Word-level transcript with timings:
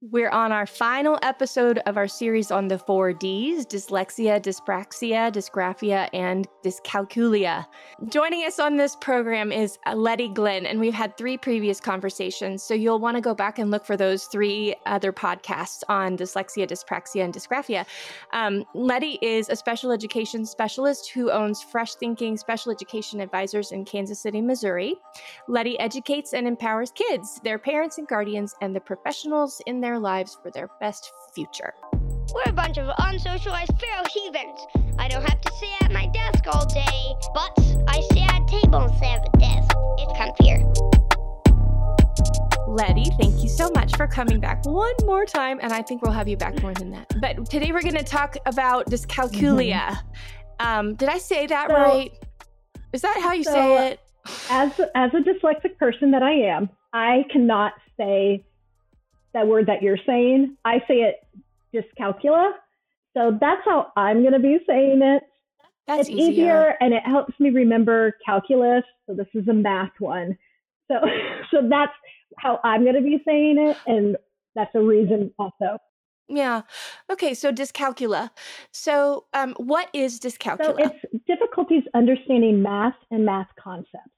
We're 0.00 0.30
on 0.30 0.52
our 0.52 0.64
final 0.64 1.18
episode 1.24 1.78
of 1.78 1.96
our 1.96 2.06
series 2.06 2.52
on 2.52 2.68
the 2.68 2.78
four 2.78 3.12
Ds 3.12 3.66
dyslexia, 3.66 4.40
dyspraxia, 4.40 5.32
dysgraphia, 5.32 6.08
and 6.12 6.46
dyscalculia. 6.64 7.66
Joining 8.08 8.44
us 8.44 8.60
on 8.60 8.76
this 8.76 8.94
program 8.94 9.50
is 9.50 9.76
Leddy 9.92 10.28
Glenn, 10.28 10.66
and 10.66 10.78
we've 10.78 10.94
had 10.94 11.16
three 11.16 11.36
previous 11.36 11.80
conversations. 11.80 12.62
So 12.62 12.74
you'll 12.74 13.00
want 13.00 13.16
to 13.16 13.20
go 13.20 13.34
back 13.34 13.58
and 13.58 13.72
look 13.72 13.84
for 13.84 13.96
those 13.96 14.26
three 14.26 14.72
other 14.86 15.12
podcasts 15.12 15.82
on 15.88 16.16
dyslexia, 16.16 16.68
dyspraxia, 16.68 17.24
and 17.24 17.34
dysgraphia. 17.34 17.84
Um, 18.32 18.64
Leddy 18.74 19.18
is 19.20 19.48
a 19.48 19.56
special 19.56 19.90
education 19.90 20.46
specialist 20.46 21.10
who 21.10 21.28
owns 21.32 21.60
Fresh 21.60 21.96
Thinking 21.96 22.36
Special 22.36 22.70
Education 22.70 23.20
Advisors 23.20 23.72
in 23.72 23.84
Kansas 23.84 24.20
City, 24.20 24.42
Missouri. 24.42 24.94
Leddy 25.48 25.76
educates 25.80 26.34
and 26.34 26.46
empowers 26.46 26.92
kids, 26.92 27.40
their 27.42 27.58
parents 27.58 27.98
and 27.98 28.06
guardians, 28.06 28.54
and 28.60 28.76
the 28.76 28.80
professionals 28.80 29.60
in 29.66 29.80
their 29.80 29.87
their 29.88 29.98
lives 29.98 30.36
for 30.42 30.50
their 30.50 30.68
best 30.80 31.10
future. 31.34 31.72
We're 32.34 32.50
a 32.50 32.52
bunch 32.52 32.76
of 32.76 32.88
unsocialized 32.98 33.80
feral 33.80 34.04
heathens. 34.12 34.60
I 34.98 35.08
don't 35.08 35.22
have 35.22 35.40
to 35.40 35.52
sit 35.58 35.70
at 35.80 35.90
my 35.92 36.06
desk 36.08 36.44
all 36.46 36.66
day, 36.66 37.14
but 37.32 37.58
I 37.88 38.02
sit 38.12 38.22
at 38.22 38.42
a 38.42 38.46
table 38.46 38.82
instead 38.82 39.20
of 39.20 39.24
a 39.32 39.38
desk. 39.38 39.72
It's 39.96 40.12
comfier. 40.12 40.60
Leddy, 42.68 43.06
thank 43.18 43.42
you 43.42 43.48
so 43.48 43.70
much 43.74 43.96
for 43.96 44.06
coming 44.06 44.40
back 44.40 44.62
one 44.66 44.92
more 45.04 45.24
time, 45.24 45.58
and 45.62 45.72
I 45.72 45.80
think 45.80 46.02
we'll 46.02 46.12
have 46.12 46.28
you 46.28 46.36
back 46.36 46.60
more 46.60 46.74
than 46.74 46.90
that. 46.90 47.10
But 47.18 47.48
today 47.48 47.72
we're 47.72 47.80
going 47.80 47.94
to 47.94 48.04
talk 48.04 48.36
about 48.44 48.90
dyscalculia. 48.90 49.88
Mm-hmm. 49.88 50.66
Um, 50.66 50.94
did 50.96 51.08
I 51.08 51.16
say 51.16 51.46
that 51.46 51.70
so, 51.70 51.74
right? 51.74 52.12
Is 52.92 53.00
that 53.00 53.18
how 53.22 53.32
you 53.32 53.44
so 53.44 53.52
say 53.52 53.92
it? 53.92 54.00
As 54.50 54.78
as 54.94 55.12
a 55.14 55.20
dyslexic 55.20 55.78
person 55.78 56.10
that 56.10 56.22
I 56.22 56.32
am, 56.32 56.68
I 56.92 57.24
cannot 57.32 57.72
say 57.96 58.44
that 59.34 59.46
word 59.46 59.66
that 59.66 59.82
you're 59.82 59.98
saying. 60.06 60.56
I 60.64 60.78
say 60.88 61.02
it 61.02 61.26
dyscalculia. 61.74 62.52
So 63.16 63.36
that's 63.40 63.62
how 63.64 63.92
I'm 63.96 64.20
going 64.20 64.32
to 64.32 64.38
be 64.38 64.58
saying 64.66 65.02
it. 65.02 65.22
That's 65.86 66.08
it's 66.08 66.10
easier. 66.10 66.30
easier 66.30 66.74
and 66.80 66.92
it 66.92 67.02
helps 67.04 67.38
me 67.40 67.50
remember 67.50 68.16
calculus. 68.24 68.84
So 69.06 69.14
this 69.14 69.26
is 69.34 69.48
a 69.48 69.54
math 69.54 69.92
one. 69.98 70.36
So 70.88 70.96
so 71.50 71.68
that's 71.68 71.92
how 72.36 72.60
I'm 72.64 72.82
going 72.82 72.94
to 72.94 73.02
be 73.02 73.20
saying 73.24 73.56
it 73.58 73.76
and 73.86 74.16
that's 74.54 74.74
a 74.74 74.80
reason 74.80 75.32
also. 75.38 75.78
Yeah. 76.28 76.62
Okay. 77.10 77.32
So 77.32 77.52
dyscalculia. 77.52 78.30
So, 78.70 79.24
um, 79.32 79.54
what 79.56 79.88
is 79.94 80.20
dyscalculia? 80.20 80.64
So 80.64 80.76
it's 80.76 81.24
difficulties 81.26 81.84
understanding 81.94 82.62
math 82.62 82.96
and 83.10 83.24
math 83.24 83.48
concepts. 83.58 84.17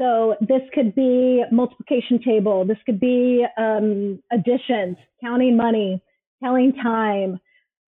So 0.00 0.36
this 0.40 0.62
could 0.74 0.94
be 0.94 1.42
multiplication 1.50 2.22
table. 2.22 2.64
This 2.64 2.78
could 2.86 3.00
be 3.00 3.44
um, 3.56 4.22
additions, 4.32 4.96
counting 5.20 5.56
money, 5.56 6.00
telling 6.42 6.72
time, 6.72 7.40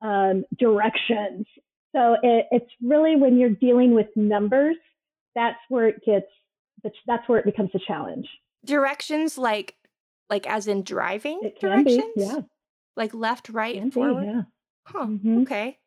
um, 0.03 0.45
directions. 0.59 1.47
So 1.95 2.17
it, 2.23 2.47
it's 2.51 2.71
really 2.83 3.17
when 3.17 3.39
you're 3.39 3.51
dealing 3.51 3.95
with 3.95 4.07
numbers, 4.17 4.77
that's 5.35 5.59
where 5.69 5.87
it 5.87 6.05
gets, 6.05 6.27
that's 7.07 7.29
where 7.29 7.39
it 7.39 7.45
becomes 7.45 7.71
a 7.75 7.79
challenge. 7.87 8.27
Directions 8.65 9.39
like, 9.39 9.77
like 10.29 10.49
as 10.49 10.67
in 10.67 10.83
driving 10.83 11.41
it 11.43 11.61
directions? 11.61 12.03
Be, 12.17 12.23
yeah. 12.23 12.41
Like 12.97 13.15
left, 13.15 13.49
right, 13.51 13.77
and 13.77 13.93
forward? 13.93 14.23
Be, 14.23 14.27
yeah. 14.27 14.43
Huh. 14.85 15.07
Mm-hmm. 15.07 15.43
Okay. 15.43 15.79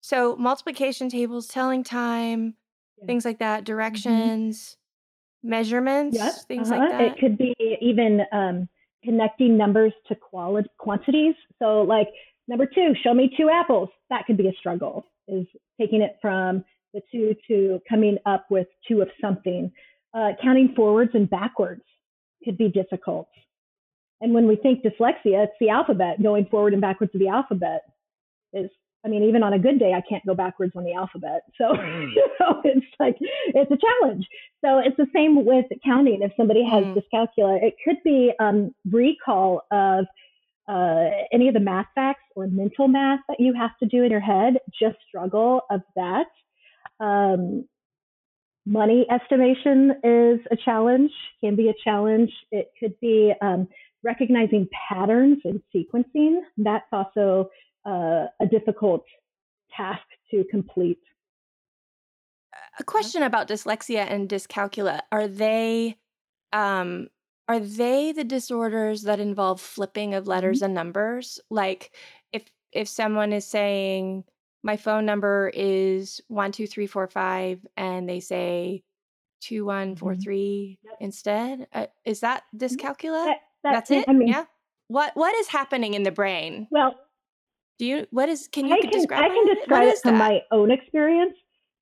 So 0.00 0.36
multiplication 0.36 1.10
tables, 1.10 1.46
telling 1.46 1.84
time, 1.84 2.54
yeah. 2.98 3.06
things 3.06 3.24
like 3.26 3.40
that, 3.40 3.64
mm-hmm. 3.64 4.76
Measurements, 5.46 6.16
yep. 6.16 6.34
things 6.48 6.70
uh-huh. 6.70 6.80
like 6.80 6.90
that? 6.90 7.00
It 7.02 7.18
could 7.18 7.38
be 7.38 7.54
even 7.80 8.22
um, 8.32 8.68
connecting 9.04 9.56
numbers 9.56 9.92
to 10.08 10.14
quality 10.14 10.68
quantities. 10.78 11.34
So, 11.60 11.82
like 11.82 12.08
number 12.48 12.66
two, 12.66 12.92
show 13.02 13.14
me 13.14 13.32
two 13.36 13.48
apples. 13.50 13.88
That 14.10 14.26
could 14.26 14.36
be 14.36 14.48
a 14.48 14.52
struggle. 14.58 15.04
Is 15.28 15.46
taking 15.80 16.02
it 16.02 16.18
from 16.22 16.64
the 16.94 17.00
two 17.12 17.34
to 17.48 17.80
coming 17.88 18.18
up 18.26 18.46
with 18.50 18.68
two 18.86 19.02
of 19.02 19.08
something. 19.20 19.72
Uh, 20.14 20.30
counting 20.42 20.72
forwards 20.74 21.10
and 21.14 21.28
backwards 21.28 21.82
could 22.44 22.56
be 22.56 22.68
difficult. 22.68 23.28
And 24.20 24.32
when 24.32 24.46
we 24.46 24.56
think 24.56 24.82
dyslexia, 24.82 25.44
it's 25.44 25.52
the 25.60 25.68
alphabet. 25.68 26.22
Going 26.22 26.46
forward 26.46 26.72
and 26.72 26.80
backwards 26.80 27.14
of 27.14 27.20
the 27.20 27.28
alphabet 27.28 27.82
is 28.52 28.70
I 29.04 29.08
mean, 29.08 29.22
even 29.22 29.42
on 29.42 29.52
a 29.52 29.58
good 29.58 29.78
day, 29.78 29.92
I 29.92 30.02
can't 30.08 30.24
go 30.26 30.34
backwards 30.34 30.72
on 30.74 30.84
the 30.84 30.94
alphabet. 30.94 31.42
So, 31.56 31.64
mm. 31.72 32.12
you 32.14 32.28
know, 32.40 32.60
it's 32.64 32.86
like, 32.98 33.16
it's 33.20 33.70
a 33.70 33.76
challenge. 33.76 34.26
So 34.64 34.78
it's 34.78 34.96
the 34.96 35.06
same 35.14 35.44
with 35.44 35.66
counting. 35.84 36.22
If 36.22 36.32
somebody 36.36 36.64
has 36.64 36.84
mm. 36.84 36.96
dyscalculia, 36.96 37.62
it 37.62 37.74
could 37.84 37.98
be 38.04 38.32
um, 38.40 38.74
recall 38.90 39.62
of 39.70 40.06
uh, 40.68 41.10
any 41.32 41.46
of 41.48 41.54
the 41.54 41.60
math 41.60 41.86
facts 41.94 42.24
or 42.34 42.48
mental 42.48 42.88
math 42.88 43.20
that 43.28 43.38
you 43.38 43.54
have 43.54 43.76
to 43.78 43.86
do 43.86 44.02
in 44.02 44.10
your 44.10 44.20
head, 44.20 44.54
just 44.80 44.96
struggle 45.08 45.60
of 45.70 45.80
that. 45.94 46.26
Um, 46.98 47.66
money 48.66 49.06
estimation 49.10 49.92
is 50.02 50.40
a 50.50 50.56
challenge, 50.64 51.12
can 51.40 51.54
be 51.54 51.68
a 51.68 51.74
challenge. 51.84 52.32
It 52.50 52.70
could 52.80 52.98
be 53.00 53.32
um, 53.40 53.68
recognizing 54.02 54.68
patterns 54.88 55.38
and 55.44 55.62
sequencing. 55.74 56.40
That's 56.58 56.86
also 56.92 57.48
uh, 57.86 58.26
a 58.40 58.46
difficult 58.50 59.04
task 59.74 60.02
to 60.30 60.44
complete. 60.50 61.00
A 62.78 62.84
question 62.84 63.22
about 63.22 63.48
dyslexia 63.48 64.06
and 64.10 64.28
dyscalculia: 64.28 65.00
Are 65.12 65.28
they 65.28 65.96
um, 66.52 67.08
are 67.48 67.60
they 67.60 68.12
the 68.12 68.24
disorders 68.24 69.02
that 69.02 69.20
involve 69.20 69.60
flipping 69.60 70.14
of 70.14 70.26
letters 70.26 70.58
mm-hmm. 70.58 70.64
and 70.66 70.74
numbers? 70.74 71.40
Like 71.50 71.94
if 72.32 72.44
if 72.72 72.88
someone 72.88 73.32
is 73.32 73.46
saying 73.46 74.24
my 74.62 74.76
phone 74.76 75.06
number 75.06 75.50
is 75.54 76.20
one 76.28 76.52
two 76.52 76.66
three 76.66 76.86
four 76.86 77.06
five, 77.06 77.64
and 77.76 78.08
they 78.08 78.20
say 78.20 78.82
two 79.40 79.64
one 79.64 79.96
four 79.96 80.12
mm-hmm. 80.12 80.20
three 80.20 80.78
mm-hmm. 80.84 81.04
instead, 81.04 81.66
uh, 81.72 81.86
is 82.04 82.20
that 82.20 82.42
dyscalculia? 82.56 83.26
That, 83.26 83.36
that's, 83.62 83.88
that's 83.88 83.90
it. 83.90 84.04
I 84.08 84.12
mean, 84.12 84.28
yeah. 84.28 84.44
What 84.88 85.12
what 85.16 85.34
is 85.36 85.48
happening 85.48 85.94
in 85.94 86.02
the 86.02 86.12
brain? 86.12 86.68
Well, 86.70 86.94
do 87.78 87.86
you? 87.86 88.06
What 88.10 88.28
is? 88.28 88.48
Can 88.48 88.66
you 88.66 88.74
I 88.74 88.80
can, 88.80 88.90
describe? 88.90 89.24
I 89.24 89.28
can 89.28 89.54
describe 89.54 89.88
it 89.88 89.98
from 90.02 90.16
my 90.16 90.40
own 90.50 90.70
experience. 90.70 91.34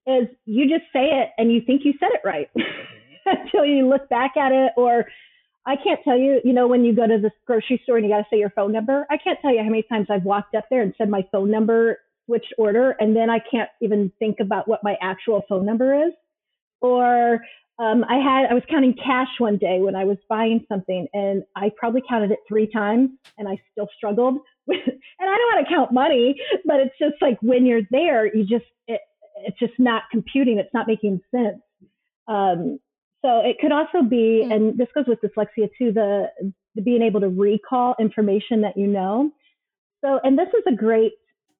Is 0.06 0.28
you 0.44 0.69
just 0.69 0.84
say 0.93 1.06
it 1.06 1.31
and 1.38 1.53
you 1.53 1.62
think 1.62 1.82
you 1.84 1.94
said 1.99 2.10
it 2.12 2.21
right 2.25 2.50
until 3.27 3.65
you 3.65 3.88
look 3.88 4.09
back 4.09 4.37
at 4.37 4.53
it, 4.53 4.72
or 4.77 5.06
I 5.66 5.77
can't 5.77 6.00
tell 6.04 6.19
you. 6.19 6.41
You 6.44 6.53
know, 6.53 6.66
when 6.66 6.84
you 6.84 6.94
go 6.94 7.06
to 7.06 7.19
the 7.19 7.31
grocery 7.47 7.81
store 7.84 7.97
and 7.97 8.06
you 8.06 8.12
got 8.12 8.19
to 8.19 8.27
say 8.31 8.38
your 8.38 8.50
phone 8.50 8.72
number, 8.72 9.06
I 9.10 9.16
can't 9.16 9.38
tell 9.41 9.53
you 9.53 9.62
how 9.62 9.71
many 9.71 9.83
times 9.83 10.09
I've 10.10 10.25
walked 10.25 10.54
up 10.54 10.66
there 10.71 10.83
and 10.83 10.94
said 10.99 11.09
my 11.09 11.27
phone 11.33 11.50
number, 11.50 11.99
switched 12.27 12.53
order, 12.59 12.97
and 13.00 13.16
then 13.16 13.31
I 13.31 13.38
can't 13.38 13.71
even 13.81 14.12
think 14.19 14.41
about 14.41 14.69
what 14.69 14.81
my 14.83 14.97
actual 15.00 15.43
phone 15.49 15.65
number 15.65 16.06
is. 16.06 16.12
Or 16.81 17.41
um, 17.78 18.04
I 18.08 18.16
had 18.16 18.50
I 18.50 18.54
was 18.54 18.62
counting 18.70 18.94
cash 18.94 19.28
one 19.38 19.56
day 19.56 19.80
when 19.80 19.96
I 19.96 20.04
was 20.04 20.18
buying 20.28 20.64
something, 20.68 21.06
and 21.12 21.42
I 21.56 21.70
probably 21.76 22.02
counted 22.08 22.30
it 22.30 22.38
three 22.46 22.70
times, 22.70 23.10
and 23.36 23.48
I 23.48 23.60
still 23.72 23.88
struggled 23.96 24.38
With, 24.66 24.80
and 24.86 25.00
I 25.20 25.36
know 25.36 25.50
how 25.52 25.60
to 25.60 25.68
count 25.68 25.92
money, 25.92 26.40
but 26.64 26.80
it's 26.80 26.94
just 26.98 27.20
like 27.20 27.38
when 27.42 27.66
you're 27.66 27.82
there, 27.90 28.34
you 28.34 28.46
just 28.46 28.64
it, 28.86 29.00
it's 29.44 29.58
just 29.58 29.74
not 29.78 30.04
computing. 30.10 30.58
It's 30.58 30.72
not 30.72 30.86
making 30.86 31.20
sense. 31.30 31.60
Um, 32.28 32.78
so 33.24 33.40
it 33.40 33.56
could 33.60 33.72
also 33.72 34.02
be, 34.02 34.42
mm-hmm. 34.42 34.52
and 34.52 34.78
this 34.78 34.88
goes 34.94 35.04
with 35.06 35.20
dyslexia 35.20 35.68
too, 35.78 35.92
the, 35.92 36.26
the 36.74 36.82
being 36.82 37.02
able 37.02 37.20
to 37.20 37.28
recall 37.28 37.94
information 37.98 38.60
that 38.62 38.76
you 38.76 38.86
know. 38.86 39.30
So, 40.04 40.20
and 40.22 40.38
this 40.38 40.48
is 40.48 40.62
a 40.66 40.74
great 40.74 41.12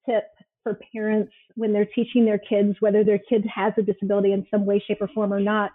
tip 0.09 0.25
for 0.63 0.79
parents 0.93 1.33
when 1.55 1.73
they're 1.73 1.89
teaching 1.95 2.25
their 2.25 2.39
kids, 2.39 2.77
whether 2.81 3.03
their 3.05 3.19
kid 3.19 3.47
has 3.55 3.73
a 3.79 3.83
disability 3.83 4.33
in 4.33 4.47
some 4.51 4.67
way, 4.67 4.83
shape, 4.87 4.99
or 5.01 5.09
form 5.09 5.33
or 5.33 5.41
not, 5.41 5.73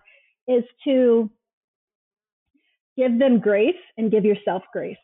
is 0.50 0.64
to 0.84 1.30
give 2.98 3.18
them 3.18 3.40
grace 3.40 3.76
and 3.98 4.12
give 4.12 4.26
yourself 4.26 4.64
grace. 4.74 4.98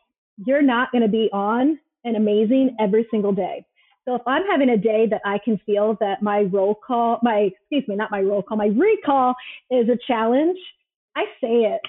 You're 0.45 0.61
not 0.61 0.91
going 0.91 1.03
to 1.03 1.07
be 1.07 1.29
on 1.31 1.79
and 2.03 2.17
amazing 2.17 2.75
every 2.79 3.07
single 3.09 3.31
day. 3.31 3.65
So 4.05 4.15
if 4.15 4.21
I'm 4.27 4.43
having 4.51 4.69
a 4.69 4.77
day 4.77 5.07
that 5.09 5.21
I 5.25 5.39
can 5.43 5.59
feel 5.65 5.97
that 5.99 6.21
my 6.21 6.41
roll 6.41 6.75
call, 6.75 7.19
my, 7.23 7.51
excuse 7.61 7.87
me, 7.87 7.95
not 7.95 8.11
my 8.11 8.21
roll 8.21 8.43
call, 8.43 8.57
my 8.57 8.67
recall 8.67 9.33
is 9.71 9.89
a 9.89 9.97
challenge, 10.07 10.57
I 11.15 11.23
say 11.41 11.63
it. 11.63 11.81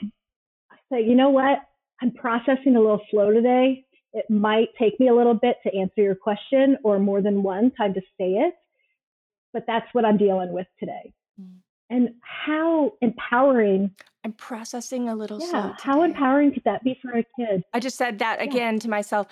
I 0.71 0.77
say, 0.91 1.03
you 1.03 1.15
know 1.15 1.31
what? 1.31 1.59
I'm 2.01 2.13
processing 2.13 2.77
a 2.77 2.81
little 2.81 3.03
slow 3.11 3.33
today. 3.33 3.85
It 4.13 4.31
might 4.31 4.69
take 4.79 4.99
me 4.99 5.09
a 5.09 5.15
little 5.15 5.35
bit 5.35 5.57
to 5.65 5.77
answer 5.77 6.01
your 6.03 6.15
question 6.15 6.79
or 6.85 6.99
more 6.99 7.21
than 7.21 7.43
one 7.43 7.71
time 7.73 7.93
to 7.95 8.01
say 8.19 8.31
it, 8.33 8.55
but 9.53 9.65
that's 9.67 9.87
what 9.93 10.07
I'm 10.07 10.17
dealing 10.17 10.53
with 10.53 10.67
today. 10.81 11.13
Mm. 11.41 11.57
And 11.91 12.11
how 12.23 12.93
empowering. 13.01 13.93
I'm 14.25 14.33
processing 14.33 15.09
a 15.09 15.15
little 15.15 15.41
yeah, 15.41 15.51
slow. 15.51 15.73
How 15.79 16.03
empowering 16.03 16.53
could 16.53 16.65
that 16.65 16.83
be 16.83 16.99
for 17.01 17.13
a 17.17 17.25
kid? 17.39 17.63
I 17.73 17.79
just 17.81 17.97
said 17.97 18.19
that 18.19 18.43
again 18.43 18.81
to 18.81 18.89
myself. 18.91 19.29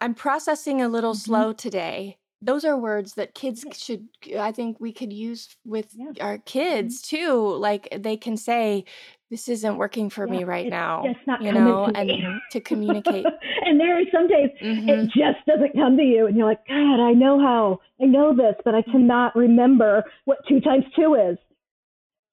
I'm 0.00 0.14
processing 0.14 0.80
a 0.80 0.88
little 0.88 1.12
mm-hmm. 1.12 1.18
slow 1.20 1.52
today. 1.52 2.16
those 2.42 2.64
are 2.64 2.74
words 2.78 3.12
that 3.16 3.34
kids 3.34 3.66
should 3.76 4.08
i 4.38 4.50
think 4.50 4.80
we 4.80 4.92
could 4.94 5.12
use 5.12 5.58
with 5.66 5.88
Yeah. 5.94 6.24
our 6.26 6.38
kids 6.38 7.02
too 7.02 7.34
like 7.66 7.86
they 7.94 8.16
can 8.16 8.38
say 8.38 8.86
this 9.30 9.46
isn't 9.46 9.76
working 9.76 10.08
for 10.08 10.24
Yeah, 10.26 10.32
me 10.38 10.44
right 10.44 10.64
it's 10.64 10.70
now 10.70 11.02
just 11.04 11.26
not 11.26 11.42
you 11.42 11.52
know 11.52 11.88
to 11.88 11.98
and 11.98 12.08
me. 12.08 12.24
to 12.52 12.60
communicate 12.62 13.26
and 13.66 13.78
there 13.78 13.94
are 14.00 14.04
some 14.10 14.26
days 14.26 14.48
Mhm. 14.62 14.88
it 14.88 15.00
just 15.12 15.44
doesn't 15.46 15.74
come 15.74 15.98
to 15.98 16.02
you, 16.02 16.26
and 16.28 16.34
you're 16.36 16.46
like, 16.48 16.66
God, 16.66 16.98
I 17.10 17.12
know 17.12 17.38
how, 17.38 17.80
I 18.02 18.06
know 18.06 18.34
this, 18.34 18.56
but 18.64 18.74
I 18.74 18.80
cannot 18.92 19.36
remember 19.36 20.02
what 20.24 20.38
two 20.48 20.60
times 20.60 20.84
two 20.96 21.14
is. 21.28 21.36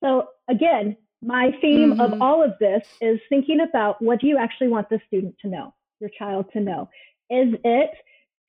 So 0.04 0.28
again, 0.50 0.96
my 1.22 1.52
theme 1.62 1.94
Mhm. 1.94 2.00
of 2.00 2.14
all 2.22 2.44
of 2.44 2.54
this 2.60 2.84
is 3.02 3.20
thinking 3.30 3.62
about 3.62 4.02
what 4.02 4.20
do 4.22 4.28
you 4.28 4.38
actually 4.38 4.68
want 4.68 4.90
the 4.90 5.00
student 5.08 5.36
to 5.40 5.48
know, 5.48 5.74
your 6.00 6.10
child 6.12 6.52
to 6.54 6.60
know. 6.60 6.90
Is 7.30 7.56
it 7.64 7.92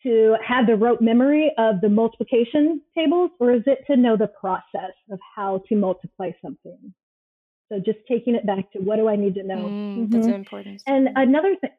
to 0.02 0.36
have 0.44 0.66
the 0.66 0.76
rote 0.76 1.00
memory 1.00 1.52
of 1.58 1.80
the 1.80 1.88
multiplication 1.88 2.80
tables, 2.94 3.30
or 3.40 3.52
is 3.52 3.62
it 3.66 3.84
to 3.88 3.96
know 3.96 4.16
the 4.16 4.28
process 4.28 4.92
of 5.10 5.18
how 5.34 5.58
to 5.68 5.74
multiply 5.76 6.30
something? 6.42 6.94
So 7.70 7.78
just 7.80 7.98
taking 8.06 8.34
it 8.34 8.46
back 8.46 8.70
to 8.72 8.78
what 8.78 8.96
do 8.96 9.08
I 9.08 9.16
need 9.16 9.34
to 9.34 9.42
know? 9.42 9.70
Mm, 9.96 10.10
that's 10.10 10.26
Mhm. 10.26 10.28
an 10.28 10.34
important 10.34 10.82
And 10.86 11.08
another 11.16 11.56
thing, 11.56 11.70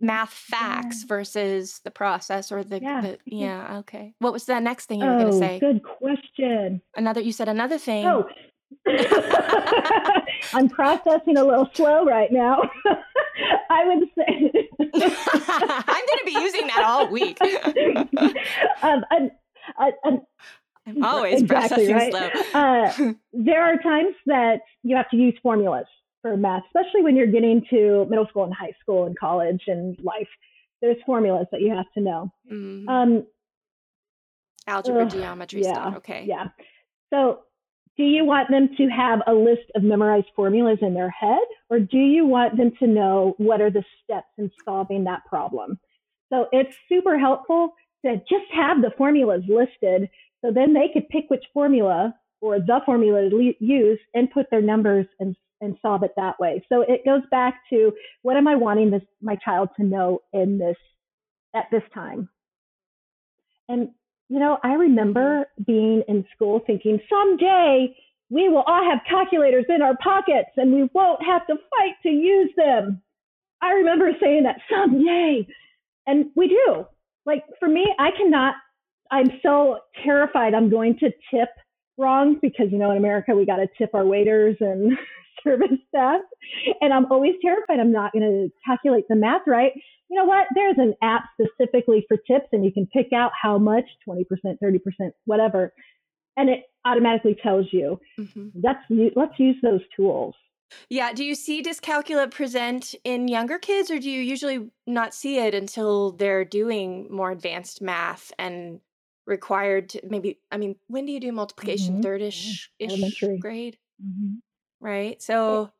math 0.00 0.32
facts 0.32 1.02
versus 1.04 1.80
the 1.80 1.90
process 1.90 2.52
or 2.52 2.62
the, 2.62 2.78
Yeah. 2.80 3.00
the 3.00 3.18
yeah 3.24 3.78
okay 3.78 4.14
what 4.20 4.32
was 4.32 4.44
that 4.44 4.62
next 4.62 4.86
thing 4.86 5.00
you 5.00 5.06
were 5.08 5.16
going 5.16 5.26
to 5.26 5.32
oh, 5.32 5.38
say 5.40 5.58
good 5.58 5.82
question. 5.82 6.80
another 6.94 7.20
you 7.20 7.32
said 7.32 7.48
another 7.48 7.78
thing 7.78 8.06
Oh, 8.06 8.24
I'm 10.52 10.68
processing 10.68 11.36
a 11.36 11.44
little 11.44 11.68
slow 11.74 12.04
right 12.04 12.30
now. 12.32 12.62
I 13.70 13.84
would 13.86 14.08
say. 14.16 14.52
i'm 14.80 14.90
going 14.90 16.18
to 16.18 16.22
be 16.24 16.32
using 16.40 16.66
that 16.66 16.82
all 16.84 17.08
week 17.08 17.38
um, 18.82 19.04
an- 19.10 19.30
an- 20.04 20.22
i'm 20.86 21.04
always 21.04 21.42
exactly 21.42 21.86
processing 21.92 22.12
right. 22.12 22.32
slow 22.32 22.60
Uh, 22.60 23.12
there 23.32 23.62
are 23.62 23.76
times 23.78 24.14
that 24.26 24.60
you 24.82 24.96
have 24.96 25.08
to 25.10 25.16
use 25.16 25.34
formulas 25.42 25.86
for 26.22 26.36
math, 26.36 26.62
especially 26.74 27.02
when 27.02 27.14
you're 27.16 27.26
getting 27.28 27.64
to 27.70 28.06
middle 28.08 28.26
school 28.28 28.44
and 28.44 28.54
high 28.54 28.72
school 28.80 29.04
and 29.04 29.16
college 29.18 29.62
and 29.68 29.96
life. 30.02 30.26
There's 30.80 30.96
formulas 31.06 31.46
that 31.52 31.60
you 31.60 31.70
have 31.74 31.86
to 31.94 32.00
know. 32.00 32.32
Mhm. 32.50 32.88
Um, 32.88 33.26
algebra 34.66 35.04
ugh, 35.04 35.10
geometry 35.10 35.62
yeah, 35.62 35.72
stuff 35.72 35.94
okay 35.98 36.24
Yeah. 36.26 36.48
So, 37.10 37.40
do 37.98 38.04
you 38.04 38.24
want 38.24 38.48
them 38.48 38.70
to 38.76 38.86
have 38.86 39.20
a 39.26 39.34
list 39.34 39.70
of 39.74 39.82
memorized 39.82 40.28
formulas 40.36 40.78
in 40.80 40.94
their 40.94 41.10
head, 41.10 41.42
or 41.68 41.80
do 41.80 41.98
you 41.98 42.24
want 42.24 42.56
them 42.56 42.70
to 42.78 42.86
know 42.86 43.34
what 43.38 43.60
are 43.60 43.70
the 43.70 43.84
steps 44.02 44.28
in 44.38 44.50
solving 44.64 45.04
that 45.04 45.24
problem? 45.26 45.78
So, 46.32 46.46
it's 46.52 46.76
super 46.88 47.18
helpful 47.18 47.74
to 48.06 48.16
just 48.18 48.46
have 48.54 48.80
the 48.80 48.92
formulas 48.96 49.42
listed 49.48 50.08
so 50.44 50.52
then 50.52 50.72
they 50.72 50.88
could 50.92 51.08
pick 51.08 51.24
which 51.28 51.44
formula 51.52 52.14
or 52.40 52.60
the 52.60 52.80
formula 52.86 53.28
to 53.28 53.54
use 53.58 53.98
and 54.14 54.30
put 54.30 54.46
their 54.50 54.62
numbers 54.62 55.06
and, 55.18 55.34
and 55.60 55.76
solve 55.82 56.04
it 56.04 56.12
that 56.16 56.38
way. 56.38 56.64
So, 56.68 56.82
it 56.82 57.04
goes 57.04 57.22
back 57.32 57.62
to 57.70 57.92
what 58.22 58.36
am 58.36 58.46
I 58.46 58.54
wanting 58.54 58.92
this 58.92 59.02
my 59.20 59.34
child 59.44 59.70
to 59.76 59.82
know 59.82 60.20
in 60.32 60.58
this 60.58 60.76
at 61.52 61.64
this 61.72 61.82
time? 61.92 62.28
And 63.68 63.90
you 64.28 64.38
know, 64.38 64.58
I 64.62 64.74
remember 64.74 65.40
mm-hmm. 65.40 65.62
being 65.64 66.02
in 66.08 66.24
school 66.34 66.60
thinking 66.66 67.00
someday 67.08 67.94
we 68.30 68.48
will 68.48 68.62
all 68.66 68.84
have 68.84 69.00
calculators 69.08 69.64
in 69.68 69.80
our 69.80 69.96
pockets 70.02 70.50
and 70.56 70.72
we 70.72 70.88
won't 70.92 71.22
have 71.24 71.46
to 71.46 71.54
fight 71.54 71.94
to 72.02 72.10
use 72.10 72.50
them. 72.56 73.00
I 73.62 73.70
remember 73.70 74.10
saying 74.20 74.42
that 74.44 74.60
someday. 74.70 75.46
And 76.06 76.26
we 76.36 76.48
do. 76.48 76.86
Like 77.26 77.44
for 77.58 77.68
me, 77.68 77.86
I 77.98 78.10
cannot, 78.10 78.54
I'm 79.10 79.30
so 79.42 79.80
terrified 80.04 80.54
I'm 80.54 80.70
going 80.70 80.98
to 80.98 81.10
tip 81.30 81.48
wrong 81.98 82.38
because, 82.40 82.66
you 82.70 82.78
know, 82.78 82.90
in 82.90 82.96
America, 82.96 83.34
we 83.34 83.44
got 83.44 83.56
to 83.56 83.66
tip 83.76 83.90
our 83.94 84.06
waiters 84.06 84.56
and 84.60 84.96
service 85.44 85.78
staff. 85.88 86.20
And 86.80 86.92
I'm 86.92 87.10
always 87.10 87.34
terrified 87.42 87.80
I'm 87.80 87.92
not 87.92 88.12
going 88.12 88.24
to 88.24 88.48
calculate 88.66 89.04
the 89.08 89.16
math 89.16 89.42
right 89.46 89.72
you 90.10 90.16
know 90.16 90.24
what? 90.24 90.46
There's 90.54 90.78
an 90.78 90.94
app 91.02 91.24
specifically 91.34 92.04
for 92.08 92.16
tips, 92.16 92.48
and 92.52 92.64
you 92.64 92.72
can 92.72 92.86
pick 92.86 93.12
out 93.14 93.30
how 93.40 93.58
much 93.58 93.84
20%, 94.08 94.24
30%, 94.62 94.80
whatever. 95.26 95.72
And 96.36 96.48
it 96.48 96.64
automatically 96.84 97.36
tells 97.42 97.66
you. 97.72 98.00
Mhm. 98.18 98.52
That's, 98.54 98.82
let's 99.16 99.38
use 99.38 99.56
those 99.62 99.80
tools. 99.94 100.34
yeah 100.90 101.14
do 101.14 101.24
you 101.24 101.34
see 101.34 101.62
dyscalculia 101.62 102.30
present 102.30 102.94
in 103.02 103.26
younger 103.26 103.58
kids 103.58 103.90
or 103.90 103.98
do 103.98 104.10
you 104.10 104.20
usually 104.20 104.70
not 104.86 105.14
see 105.14 105.38
it 105.38 105.54
until 105.54 106.12
they're 106.12 106.44
doing 106.44 107.08
more 107.10 107.30
advanced 107.30 107.80
math 107.80 108.30
and 108.38 108.78
required 109.28 109.90
to 109.90 110.00
maybe 110.08 110.38
i 110.50 110.56
mean 110.56 110.74
when 110.88 111.04
do 111.06 111.12
you 111.12 111.20
do 111.20 111.30
multiplication 111.30 111.98
Mhm. 111.98 112.02
third-ish 112.02 112.70
ish 112.78 112.90
Elementary. 112.90 113.38
grade 113.38 113.78
right 114.80 115.20
so 115.22 115.70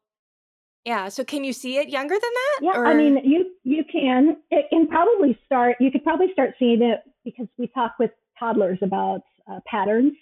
yeah 0.85 1.09
so 1.09 1.25
can 1.25 1.45
you 1.45 1.53
see 1.53 1.79
it 1.79 1.89
younger 1.89 2.15
than 2.15 2.35
that 2.41 2.59
Yeah, 2.61 2.73
I 2.91 2.95
mean, 2.95 3.15
you 3.25 3.41
you 3.65 3.85
can. 3.85 4.37
It 4.51 4.67
can 4.71 4.87
probably 4.89 5.39
start. 5.47 5.77
You 5.81 5.91
could 5.93 6.03
probably 6.03 6.33
start 6.33 6.55
seeing 6.59 6.83
it 6.83 7.01
because 7.25 7.47
we 7.57 7.69
talk 7.69 7.93
with 8.01 8.11
toddlers 8.39 8.79
about 8.83 9.23
uh, 9.51 9.61
patterns, 9.67 10.15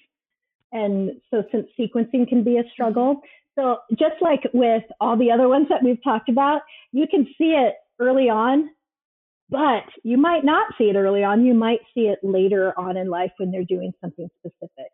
and 0.72 1.12
so 1.30 1.42
since 1.50 1.66
sequencing 1.78 2.28
can 2.28 2.42
be 2.44 2.58
a 2.58 2.64
struggle, 2.74 3.22
so 3.54 3.78
just 3.98 4.16
like 4.20 4.42
with 4.52 4.84
all 5.00 5.16
the 5.16 5.30
other 5.30 5.48
ones 5.48 5.66
that 5.70 5.82
we've 5.82 6.02
talked 6.04 6.28
about, 6.28 6.60
you 6.92 7.06
can 7.10 7.24
see 7.38 7.52
it 7.64 7.74
early 7.98 8.28
on, 8.28 8.68
but 9.48 9.84
you 10.02 10.18
might 10.18 10.44
not 10.44 10.72
see 10.76 10.84
it 10.84 10.96
early 10.96 11.22
on. 11.22 11.44
You 11.44 11.54
might 11.54 11.80
see 11.94 12.08
it 12.08 12.18
later 12.22 12.78
on 12.78 12.96
in 12.96 13.08
life 13.08 13.32
when 13.38 13.50
they're 13.50 13.64
doing 13.64 13.92
something 14.00 14.28
specific. 14.38 14.92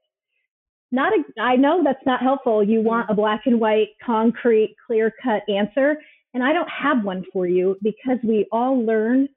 Not 0.90 1.12
a, 1.14 1.40
I 1.40 1.56
know 1.56 1.82
that's 1.82 2.04
not 2.04 2.20
helpful. 2.20 2.62
You 2.62 2.82
want 2.82 3.08
a 3.08 3.14
black 3.14 3.42
and 3.46 3.58
white, 3.58 3.88
concrete, 4.04 4.76
clear 4.86 5.12
cut 5.22 5.42
answer. 5.48 5.96
And 6.34 6.42
I 6.42 6.52
don't 6.52 6.68
have 6.68 7.04
one 7.04 7.24
for 7.32 7.46
you 7.46 7.76
because 7.82 8.18
we 8.22 8.46
all 8.52 8.84
learn 8.84 9.28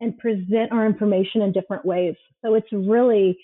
and 0.00 0.16
present 0.18 0.72
our 0.72 0.86
information 0.86 1.42
in 1.42 1.52
different 1.52 1.84
ways. 1.84 2.14
So 2.42 2.54
it's 2.54 2.72
really 2.72 3.38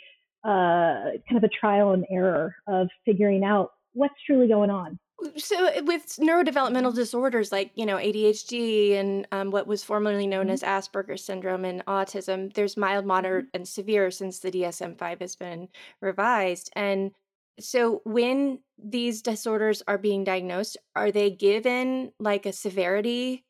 uh, 0.45 1.13
kind 1.29 1.37
of 1.37 1.45
a 1.45 1.49
trial 1.49 1.93
and 1.93 2.05
error 2.11 2.55
of 2.67 2.89
figuring 3.05 3.45
out 3.45 3.73
what's 3.93 4.15
truly 4.27 4.49
going 4.49 4.71
on. 4.71 4.99
So 5.37 5.67
uh, 5.67 5.83
with 5.85 6.17
neurodevelopmental 6.21 6.95
disorders 6.95 7.51
like 7.51 7.73
you 7.75 7.85
know 7.85 7.97
adhd 7.97 8.93
and 8.95 9.27
um, 9.33 9.51
what 9.51 9.67
was 9.67 9.83
formerly 9.83 10.27
known 10.27 10.49
Mhm. 10.49 10.53
as 10.53 10.63
asperger's 10.63 11.25
syndrome 11.25 11.65
and 11.65 11.85
autism 11.87 12.53
there's 12.55 12.77
mild 12.77 13.05
moderate 13.05 13.47
and 13.53 13.67
severe 13.67 14.11
since 14.11 14.39
the 14.39 14.51
dsm-5 14.51 15.21
has 15.21 15.35
been 15.37 15.69
revised 16.01 16.71
and 16.77 17.13
so 17.59 18.01
when 18.05 18.61
these 18.79 19.21
disorders 19.23 19.83
are 19.89 19.99
being 19.99 20.23
diagnosed 20.25 20.77
are 20.95 21.11
they 21.11 21.31
given 21.31 22.13
like 22.21 22.47
a 22.47 22.53
severity 22.53 23.45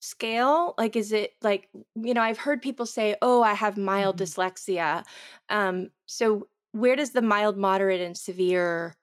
scale 0.00 0.74
like 0.78 0.96
is 0.96 1.12
it 1.12 1.34
like 1.42 1.68
you 1.94 2.12
know 2.12 2.20
i've 2.22 2.38
heard 2.38 2.60
people 2.60 2.84
say 2.86 3.14
oh 3.22 3.40
i 3.42 3.52
have 3.54 3.76
mild 3.76 4.16
Mhm. 4.16 4.24
dyslexia 4.24 5.04
um 5.48 5.90
so 6.06 6.48
where 6.72 6.96
does 6.96 7.12
the 7.12 7.22
mild 7.22 7.56
moderate 7.56 8.00
and 8.00 8.16
severe 8.18 8.96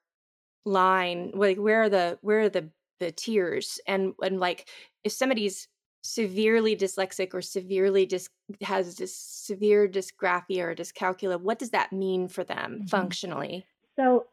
line 0.64 1.30
like 1.34 1.56
where 1.56 1.82
are 1.82 1.88
the 1.88 2.18
where 2.22 2.40
are 2.40 2.48
the 2.48 2.68
the 2.98 3.10
tiers 3.12 3.80
and 3.86 4.12
and 4.22 4.40
like 4.40 4.68
if 5.04 5.12
somebody's 5.12 5.68
severely 6.02 6.76
dyslexic 6.76 7.34
or 7.34 7.42
severely 7.42 8.06
dis 8.06 8.28
has 8.62 8.96
this 8.96 9.16
severe 9.16 9.88
dysgraphia 9.88 10.62
or 10.64 10.74
dyscalculia 10.74 11.40
what 11.40 11.58
does 11.58 11.70
that 11.70 11.92
mean 11.92 12.28
for 12.28 12.44
them 12.44 12.80
Mhm. 12.82 12.90
functionally 12.90 13.66
So 13.96 14.26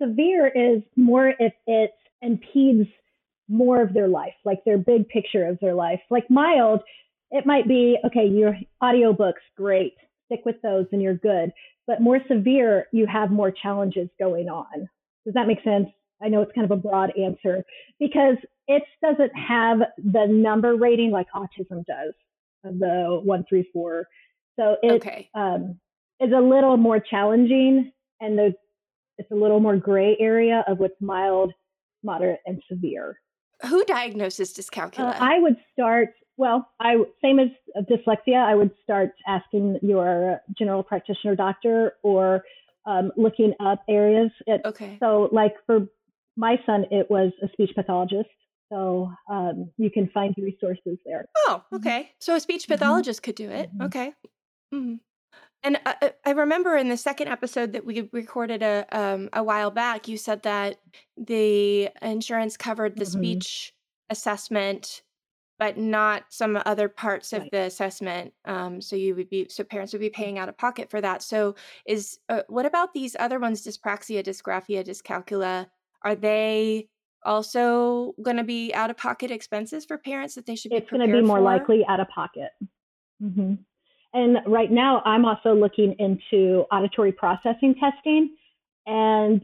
severe 0.00 0.48
is 0.48 0.82
more 0.96 1.34
if 1.38 1.52
it 1.66 1.92
impedes 2.22 2.88
more 3.48 3.82
of 3.82 3.92
their 3.92 4.08
life, 4.08 4.34
like 4.44 4.64
their 4.64 4.78
big 4.78 5.08
picture 5.08 5.46
of 5.46 5.58
their 5.60 5.74
life. 5.74 6.00
Like 6.10 6.28
mild, 6.30 6.80
it 7.30 7.44
might 7.46 7.68
be, 7.68 7.98
okay, 8.06 8.26
your 8.26 8.56
audiobooks, 8.82 9.42
great. 9.56 9.94
Stick 10.26 10.42
with 10.44 10.60
those 10.62 10.86
and 10.92 11.02
you're 11.02 11.14
good. 11.16 11.52
But 11.86 12.00
more 12.00 12.20
severe, 12.28 12.86
you 12.92 13.06
have 13.06 13.30
more 13.30 13.50
challenges 13.50 14.08
going 14.18 14.48
on. 14.48 14.88
Does 15.24 15.34
that 15.34 15.46
make 15.46 15.62
sense? 15.62 15.88
I 16.22 16.28
know 16.28 16.40
it's 16.42 16.52
kind 16.52 16.64
of 16.64 16.70
a 16.70 16.80
broad 16.80 17.12
answer 17.18 17.64
because 17.98 18.36
it 18.68 18.82
doesn't 19.02 19.32
have 19.36 19.78
the 19.98 20.26
number 20.26 20.76
rating 20.76 21.10
like 21.10 21.26
autism 21.34 21.84
does, 21.84 22.14
the 22.62 23.20
one, 23.24 23.44
three, 23.48 23.68
four. 23.72 24.06
So 24.58 24.76
it 24.82 24.92
okay 24.92 25.28
um, 25.34 25.78
is 26.20 26.32
a 26.32 26.40
little 26.40 26.76
more 26.76 27.00
challenging 27.00 27.92
and 28.20 28.38
the 28.38 28.54
it's 29.18 29.30
a 29.30 29.34
little 29.34 29.60
more 29.60 29.76
gray 29.76 30.16
area 30.20 30.64
of 30.66 30.78
what's 30.78 31.00
mild, 31.00 31.52
moderate, 32.02 32.40
and 32.46 32.62
severe. 32.70 33.20
who 33.66 33.84
diagnoses 33.84 34.50
Uh, 34.56 34.62
dyscalculia 34.62 35.16
I 35.20 35.38
would 35.38 35.56
start 35.72 36.10
well. 36.36 36.68
I 36.80 36.96
same 37.22 37.38
as 37.38 37.48
dyslexia. 37.90 38.38
I 38.38 38.54
would 38.54 38.70
start 38.82 39.10
asking 39.26 39.78
your 39.82 40.40
general 40.56 40.82
practitioner 40.82 41.34
doctor 41.36 41.94
or 42.02 42.44
um, 42.86 43.12
looking 43.16 43.52
up 43.60 43.82
areas. 43.88 44.30
It, 44.46 44.60
okay 44.64 44.96
So, 45.00 45.28
like 45.32 45.54
for 45.66 45.86
my 46.36 46.56
son, 46.66 46.86
it 46.90 47.10
was 47.10 47.32
a 47.42 47.48
speech 47.52 47.70
pathologist. 47.74 48.28
So 48.70 49.12
um, 49.30 49.70
you 49.76 49.90
can 49.90 50.08
find 50.14 50.34
resources 50.38 50.98
there. 51.04 51.26
oh 51.46 51.62
okay 51.74 52.10
so 52.20 52.34
a 52.34 52.40
speech 52.40 52.64
Mhm. 52.64 52.68
pathologist 52.68 53.22
could 53.22 53.34
do 53.34 53.50
it 53.50 53.68
Mhm. 53.76 53.84
okay 53.86 54.14
Mhm. 54.74 55.00
And 55.64 55.78
uh, 55.86 55.94
uh, 56.02 56.08
I 56.24 56.30
remember 56.32 56.76
in 56.76 56.88
the 56.88 56.96
second 56.96 57.28
episode 57.28 57.72
that 57.72 57.84
we 57.84 58.08
recorded 58.12 58.62
a 58.62 58.86
um, 58.90 59.28
a 59.32 59.42
while 59.44 59.70
back, 59.70 60.08
you 60.08 60.16
said 60.16 60.42
that 60.42 60.80
the 61.16 61.90
insurance 62.00 62.56
covered 62.56 62.96
the 62.96 63.04
mm-hmm. 63.04 63.18
speech 63.18 63.74
assessment, 64.10 65.02
but 65.62 65.78
not 65.78 66.24
some 66.28 66.60
other 66.66 66.88
parts 66.88 67.32
of 67.32 67.42
right. 67.42 67.50
the 67.52 67.60
assessment. 67.60 68.32
Um, 68.46 68.80
so 68.80 68.96
you 68.96 69.14
would 69.14 69.30
be 69.30 69.46
so 69.48 69.62
parents 69.62 69.92
would 69.92 70.00
be 70.00 70.10
paying 70.10 70.36
out 70.36 70.48
of 70.48 70.58
pocket 70.58 70.90
for 70.90 71.00
that. 71.00 71.22
So 71.22 71.54
is 71.86 72.18
uh, 72.28 72.42
what 72.48 72.66
about 72.66 72.92
these 72.94 73.14
other 73.16 73.38
ones? 73.38 73.64
Dyspraxia, 73.64 74.24
dysgraphia, 74.24 74.84
dyscalculia. 74.84 75.68
Are 76.02 76.16
they 76.16 76.88
also 77.24 78.12
going 78.20 78.38
to 78.38 78.42
be 78.42 78.74
out 78.74 78.90
of 78.90 78.96
pocket 78.96 79.30
expenses 79.30 79.84
for 79.84 79.98
parents 79.98 80.34
that 80.34 80.46
they 80.46 80.56
should 80.56 80.72
be? 80.72 80.78
It's 80.78 80.90
going 80.90 81.08
to 81.08 81.16
be 81.16 81.22
more 81.22 81.36
for? 81.36 81.44
likely 81.44 81.86
out 81.88 82.00
of 82.00 82.08
pocket. 82.08 82.50
Mm-hmm. 83.22 83.54
And 84.14 84.38
right 84.48 84.72
now, 84.72 85.00
I'm 85.04 85.24
also 85.24 85.54
looking 85.54 85.94
into 86.00 86.64
auditory 86.72 87.12
processing 87.12 87.76
testing, 87.78 88.34
and 88.86 89.40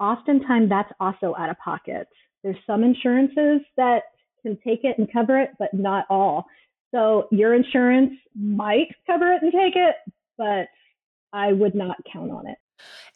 oftentimes 0.00 0.70
that's 0.70 0.90
also 0.98 1.36
out 1.38 1.50
of 1.50 1.56
pocket. 1.64 2.08
There's 2.42 2.56
some 2.66 2.82
insurances 2.82 3.60
that 3.76 4.02
can 4.42 4.58
take 4.66 4.84
it 4.84 4.98
and 4.98 5.12
cover 5.12 5.38
it, 5.38 5.50
but 5.58 5.72
not 5.72 6.06
all. 6.10 6.46
So 6.94 7.28
your 7.30 7.54
insurance 7.54 8.12
might 8.34 8.88
cover 9.06 9.32
it 9.32 9.42
and 9.42 9.52
take 9.52 9.74
it, 9.76 9.96
but 10.38 10.68
I 11.32 11.52
would 11.52 11.74
not 11.74 11.96
count 12.10 12.30
on 12.30 12.46
it. 12.46 12.58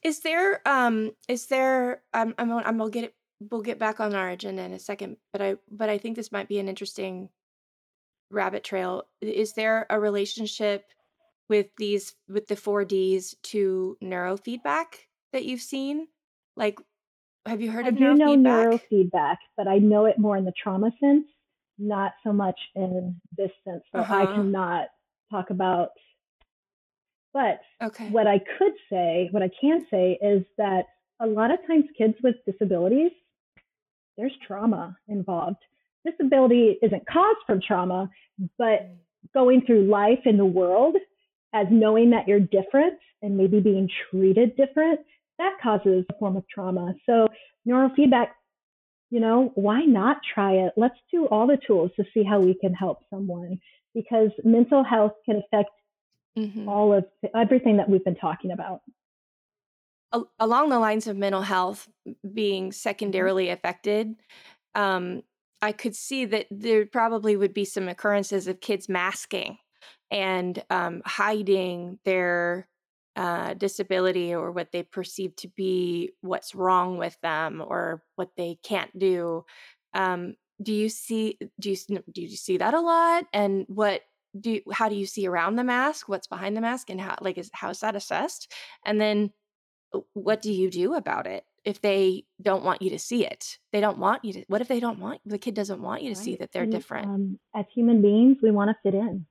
Is 0.02 0.20
there 0.20 0.66
um 0.66 1.12
is 1.28 1.46
there 1.46 2.02
um 2.14 2.34
I'm 2.38 2.52
I'm 2.52 2.78
gonna 2.78 2.90
get 2.90 3.04
it 3.04 3.14
we'll 3.50 3.62
get 3.62 3.78
back 3.78 4.00
on 4.00 4.14
our 4.14 4.30
agenda 4.30 4.62
in 4.62 4.72
a 4.72 4.78
second, 4.78 5.16
but 5.32 5.40
I 5.40 5.56
but 5.70 5.88
I 5.88 5.98
think 5.98 6.16
this 6.16 6.32
might 6.32 6.48
be 6.48 6.58
an 6.58 6.68
interesting 6.68 7.30
rabbit 8.30 8.62
trail 8.62 9.04
is 9.20 9.54
there 9.54 9.86
a 9.90 9.98
relationship 9.98 10.84
with 11.48 11.66
these 11.78 12.14
with 12.28 12.46
the 12.46 12.54
4ds 12.54 13.34
to 13.42 13.96
neurofeedback 14.02 14.86
that 15.32 15.44
you've 15.44 15.60
seen 15.60 16.06
like 16.56 16.78
have 17.46 17.60
you 17.60 17.70
heard 17.70 17.86
I 17.86 17.88
of 17.88 17.98
do 17.98 18.04
neurofeedback? 18.04 18.16
know 18.16 18.78
neurofeedback 18.92 19.36
but 19.56 19.68
i 19.68 19.78
know 19.78 20.06
it 20.06 20.18
more 20.18 20.36
in 20.36 20.44
the 20.44 20.52
trauma 20.62 20.90
sense 21.00 21.26
not 21.78 22.12
so 22.24 22.32
much 22.32 22.58
in 22.74 23.20
this 23.36 23.50
sense 23.66 23.82
so 23.92 24.00
uh-huh. 24.00 24.14
i 24.14 24.26
cannot 24.26 24.88
talk 25.30 25.50
about 25.50 25.90
but 27.32 27.60
okay. 27.82 28.08
what 28.10 28.26
i 28.26 28.38
could 28.58 28.72
say 28.90 29.28
what 29.30 29.42
i 29.42 29.50
can 29.60 29.86
say 29.90 30.18
is 30.22 30.44
that 30.58 30.86
a 31.20 31.26
lot 31.26 31.50
of 31.50 31.58
times 31.66 31.84
kids 31.96 32.14
with 32.22 32.36
disabilities 32.46 33.12
there's 34.16 34.32
trauma 34.46 34.96
involved 35.08 35.56
disability 36.04 36.78
isn't 36.82 37.06
caused 37.06 37.38
from 37.46 37.60
trauma, 37.60 38.10
but 38.58 38.82
mm. 38.82 38.96
going 39.34 39.62
through 39.66 39.84
life 39.86 40.20
in 40.24 40.36
the 40.36 40.44
world 40.44 40.96
as 41.52 41.66
knowing 41.70 42.10
that 42.10 42.28
you're 42.28 42.40
different 42.40 42.98
and 43.22 43.36
maybe 43.36 43.60
being 43.60 43.88
treated 44.10 44.56
different, 44.56 45.00
that 45.40 45.56
causes 45.62 46.04
a 46.10 46.18
form 46.18 46.36
of 46.36 46.44
trauma. 46.48 46.94
So, 47.06 47.26
neurofeedback, 47.66 48.28
you 49.10 49.20
know, 49.20 49.52
why 49.54 49.80
not 49.82 50.18
try 50.34 50.52
it? 50.52 50.72
Let's 50.76 50.98
do 51.10 51.26
all 51.26 51.46
the 51.46 51.58
tools 51.66 51.90
to 51.96 52.04
see 52.14 52.22
how 52.22 52.40
we 52.40 52.54
can 52.54 52.72
help 52.74 52.98
someone 53.10 53.58
because 53.94 54.30
mental 54.44 54.84
health 54.84 55.12
can 55.24 55.36
affect 55.36 55.70
mm-hmm. 56.38 56.68
all 56.68 56.92
of 56.92 57.04
everything 57.34 57.78
that 57.78 57.88
we've 57.88 58.04
been 58.04 58.16
talking 58.16 58.52
about. 58.52 58.80
Along 60.38 60.68
the 60.68 60.78
lines 60.78 61.06
of 61.06 61.16
mental 61.16 61.42
health 61.42 61.88
being 62.32 62.64
mm-hmm. 62.66 62.72
secondarily 62.72 63.48
affected, 63.48 64.14
um, 64.74 65.22
I 65.62 65.72
could 65.72 65.96
see 65.96 66.24
that 66.26 66.46
there 66.50 66.86
probably 66.86 67.36
would 67.36 67.54
be 67.54 67.64
some 67.64 67.88
occurrences 67.88 68.46
of 68.46 68.60
kids 68.60 68.88
masking 68.88 69.58
and 70.10 70.62
um, 70.70 71.02
hiding 71.04 71.98
their 72.04 72.68
uh, 73.16 73.54
disability 73.54 74.34
or 74.34 74.52
what 74.52 74.72
they 74.72 74.82
perceive 74.82 75.34
to 75.36 75.48
be 75.48 76.12
what's 76.20 76.54
wrong 76.54 76.98
with 76.98 77.16
them 77.22 77.62
or 77.66 78.02
what 78.16 78.30
they 78.36 78.58
can't 78.62 78.96
do. 78.98 79.44
Um, 79.94 80.34
do 80.62 80.72
you 80.72 80.88
see 80.88 81.38
do 81.58 81.70
you 81.70 81.76
do 82.12 82.22
you 82.22 82.28
see 82.28 82.58
that 82.58 82.74
a 82.74 82.80
lot? 82.80 83.24
And 83.32 83.64
what 83.68 84.02
do 84.38 84.52
you, 84.52 84.62
how 84.72 84.88
do 84.88 84.94
you 84.94 85.06
see 85.06 85.26
around 85.26 85.56
the 85.56 85.64
mask? 85.64 86.08
What's 86.08 86.26
behind 86.26 86.56
the 86.56 86.60
mask, 86.60 86.90
and 86.90 87.00
how 87.00 87.16
like 87.20 87.38
is 87.38 87.50
how 87.52 87.70
is 87.70 87.80
that 87.80 87.96
assessed? 87.96 88.52
And 88.84 89.00
then 89.00 89.32
what 90.12 90.40
do 90.40 90.52
you 90.52 90.70
do 90.70 90.94
about 90.94 91.26
it? 91.26 91.44
if 91.64 91.80
they 91.80 92.24
don't 92.40 92.64
want 92.64 92.80
you 92.82 92.90
to 92.90 92.98
see 92.98 93.24
it 93.24 93.58
they 93.72 93.80
don't 93.80 93.98
want 93.98 94.24
you 94.24 94.32
to 94.32 94.44
what 94.48 94.60
if 94.60 94.68
they 94.68 94.80
don't 94.80 94.98
want 94.98 95.20
the 95.26 95.38
kid 95.38 95.54
doesn't 95.54 95.82
want 95.82 96.02
you 96.02 96.12
to 96.12 96.18
right. 96.18 96.24
see 96.24 96.36
that 96.36 96.50
they're 96.52 96.62
and, 96.62 96.72
different 96.72 97.06
um, 97.06 97.38
as 97.54 97.64
human 97.74 98.00
beings 98.00 98.36
we 98.42 98.50
want 98.50 98.70
to 98.70 98.76
fit 98.82 98.94
in 98.94 99.26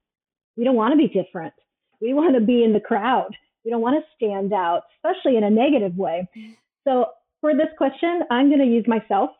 we 0.57 0.63
don't 0.63 0.75
want 0.75 0.91
to 0.91 0.98
be 0.98 1.07
different 1.07 1.53
we 2.01 2.13
want 2.13 2.36
to 2.36 2.41
be 2.41 2.63
in 2.63 2.74
the 2.74 2.79
crowd 2.79 3.36
we 3.63 3.71
don't 3.71 3.81
want 3.81 3.95
to 3.95 4.03
stand 4.15 4.53
out 4.53 4.83
especially 4.97 5.37
in 5.37 5.43
a 5.43 5.49
negative 5.49 5.95
way 5.95 6.27
mm. 6.37 6.55
so 6.87 7.05
for 7.41 7.53
this 7.53 7.69
question 7.77 8.21
i'm 8.31 8.47
going 8.49 8.59
to 8.59 8.65
use 8.65 8.85
myself 8.87 9.31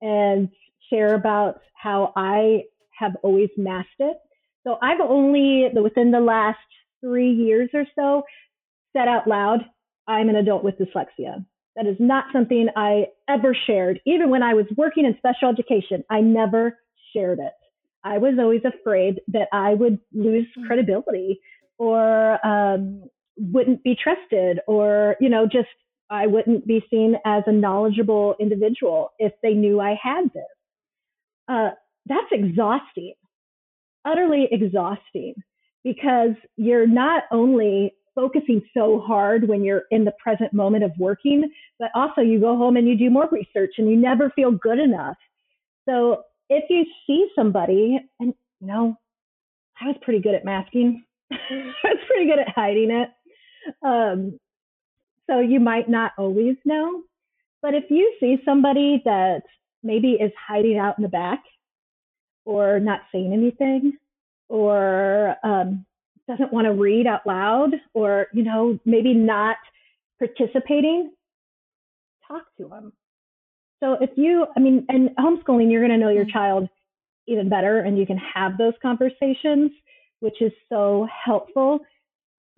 and 0.00 0.48
share 0.90 1.14
about 1.14 1.60
how 1.74 2.12
i 2.16 2.62
have 2.98 3.12
always 3.22 3.50
masked 3.56 3.90
it 3.98 4.16
so 4.64 4.78
i've 4.82 5.00
only 5.00 5.66
within 5.82 6.10
the 6.10 6.20
last 6.20 6.58
three 7.00 7.30
years 7.30 7.68
or 7.74 7.84
so 7.94 8.22
said 8.92 9.08
out 9.08 9.26
loud 9.26 9.60
i'm 10.06 10.28
an 10.28 10.36
adult 10.36 10.64
with 10.64 10.74
dyslexia 10.78 11.44
that 11.78 11.86
is 11.86 11.96
not 12.00 12.24
something 12.32 12.66
I 12.74 13.06
ever 13.28 13.56
shared. 13.68 14.00
Even 14.04 14.30
when 14.30 14.42
I 14.42 14.52
was 14.52 14.66
working 14.76 15.04
in 15.06 15.16
special 15.16 15.48
education, 15.48 16.02
I 16.10 16.20
never 16.20 16.76
shared 17.14 17.38
it. 17.38 17.52
I 18.02 18.18
was 18.18 18.34
always 18.38 18.62
afraid 18.64 19.20
that 19.28 19.46
I 19.52 19.74
would 19.74 20.00
lose 20.12 20.46
hmm. 20.56 20.66
credibility 20.66 21.40
or 21.78 22.44
um, 22.44 23.04
wouldn't 23.38 23.82
be 23.82 23.96
trusted 24.02 24.60
or, 24.66 25.16
you 25.20 25.28
know, 25.28 25.46
just 25.46 25.68
I 26.10 26.26
wouldn't 26.26 26.66
be 26.66 26.84
seen 26.90 27.16
as 27.24 27.42
a 27.46 27.52
knowledgeable 27.52 28.34
individual 28.40 29.10
if 29.18 29.32
they 29.42 29.52
knew 29.52 29.80
I 29.80 29.98
had 30.02 30.24
this. 30.34 30.44
Uh, 31.48 31.70
that's 32.06 32.26
exhausting, 32.32 33.14
utterly 34.04 34.48
exhausting, 34.50 35.34
because 35.84 36.32
you're 36.56 36.86
not 36.86 37.24
only 37.30 37.92
focusing 38.14 38.62
so 38.74 39.00
hard 39.00 39.48
when 39.48 39.62
you're 39.62 39.84
in 39.90 40.04
the 40.04 40.12
present 40.22 40.52
moment 40.52 40.82
of 40.82 40.90
working, 40.98 41.48
but 41.78 41.90
also 41.94 42.20
you 42.20 42.40
go 42.40 42.56
home 42.56 42.76
and 42.76 42.88
you 42.88 42.96
do 42.96 43.10
more 43.10 43.28
research 43.30 43.74
and 43.78 43.88
you 43.88 43.96
never 43.96 44.30
feel 44.30 44.50
good 44.50 44.78
enough. 44.78 45.16
So 45.88 46.22
if 46.48 46.64
you 46.68 46.84
see 47.06 47.28
somebody, 47.36 47.98
and 48.18 48.34
you 48.60 48.66
know, 48.66 48.96
I 49.80 49.86
was 49.86 49.96
pretty 50.02 50.20
good 50.20 50.34
at 50.34 50.44
masking, 50.44 51.04
I 51.30 51.72
was 51.84 51.98
pretty 52.08 52.28
good 52.28 52.38
at 52.38 52.48
hiding 52.48 52.90
it. 52.90 53.10
Um, 53.82 54.38
so 55.28 55.40
you 55.40 55.60
might 55.60 55.88
not 55.88 56.12
always 56.16 56.56
know, 56.64 57.02
but 57.60 57.74
if 57.74 57.84
you 57.90 58.14
see 58.20 58.38
somebody 58.44 59.02
that 59.04 59.42
maybe 59.82 60.12
is 60.12 60.32
hiding 60.46 60.78
out 60.78 60.98
in 60.98 61.02
the 61.02 61.08
back 61.08 61.42
or 62.44 62.80
not 62.80 63.00
saying 63.12 63.32
anything 63.32 63.98
or 64.48 65.36
um, 65.44 65.84
doesn't 66.26 66.52
want 66.52 66.66
to 66.66 66.72
read 66.72 67.06
out 67.06 67.26
loud 67.26 67.70
or, 67.94 68.28
you 68.32 68.42
know, 68.42 68.78
maybe 68.84 69.14
not 69.14 69.56
participating, 70.18 71.10
talk 72.26 72.44
to 72.58 72.68
them. 72.68 72.92
So 73.80 73.96
if 74.00 74.10
you, 74.16 74.46
I 74.56 74.60
mean, 74.60 74.84
and 74.88 75.10
homeschooling, 75.18 75.70
you're 75.70 75.86
going 75.86 75.98
to 75.98 76.04
know 76.04 76.10
your 76.10 76.24
mm-hmm. 76.24 76.32
child 76.32 76.68
even 77.26 77.48
better 77.48 77.80
and 77.80 77.98
you 77.98 78.06
can 78.06 78.18
have 78.34 78.58
those 78.58 78.72
conversations, 78.82 79.70
which 80.20 80.40
is 80.40 80.52
so 80.68 81.06
helpful. 81.24 81.80